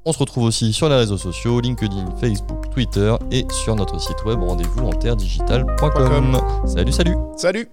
On 0.05 0.13
se 0.13 0.20
retrouve 0.20 0.44
aussi 0.44 0.72
sur 0.72 0.88
les 0.88 0.96
réseaux 0.96 1.17
sociaux, 1.17 1.60
LinkedIn, 1.60 2.05
Facebook, 2.22 2.70
Twitter 2.72 3.15
et 3.32 3.46
sur 3.50 3.75
notre 3.75 4.00
site 4.00 4.24
web 4.24 4.39
rendez-vous. 4.39 4.91
Salut, 6.67 6.91
salut 6.91 7.15
Salut 7.36 7.67